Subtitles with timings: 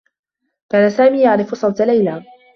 [0.71, 2.23] كان سامي يعرف صوت ليلى.